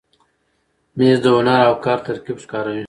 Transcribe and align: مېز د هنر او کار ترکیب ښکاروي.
مېز 0.97 1.17
د 1.23 1.25
هنر 1.35 1.61
او 1.69 1.75
کار 1.85 1.99
ترکیب 2.07 2.37
ښکاروي. 2.43 2.79